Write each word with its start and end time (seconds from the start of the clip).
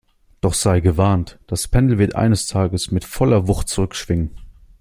Doch 0.41 0.55
sei 0.55 0.79
gewarnt, 0.79 1.37
das 1.45 1.67
Pendel 1.67 1.99
wird 1.99 2.15
eines 2.15 2.47
Tages 2.47 2.89
mit 2.89 3.03
voller 3.05 3.47
Wucht 3.47 3.69
zurückschwingen! 3.69 4.31